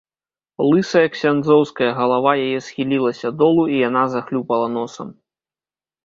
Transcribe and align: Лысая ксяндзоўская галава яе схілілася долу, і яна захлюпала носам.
Лысая 0.69 1.09
ксяндзоўская 1.15 1.89
галава 1.99 2.31
яе 2.45 2.59
схілілася 2.67 3.29
долу, 3.41 3.65
і 3.73 3.81
яна 3.89 4.03
захлюпала 4.15 4.67
носам. 4.79 5.13